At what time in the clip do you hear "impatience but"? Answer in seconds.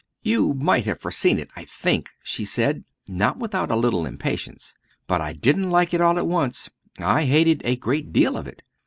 4.07-5.21